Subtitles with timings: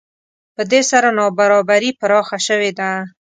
[0.55, 2.89] په دې سره نابرابري پراخه شوې ده